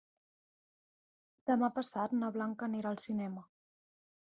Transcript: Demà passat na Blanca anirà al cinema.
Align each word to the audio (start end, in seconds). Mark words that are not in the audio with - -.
Demà 1.51 1.69
passat 1.77 2.17
na 2.23 2.33
Blanca 2.39 2.69
anirà 2.71 2.95
al 2.95 3.01
cinema. 3.07 3.47